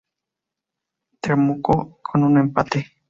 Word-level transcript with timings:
Temuco 1.21 1.99
con 2.01 2.23
un 2.23 2.39
empate. 2.39 2.87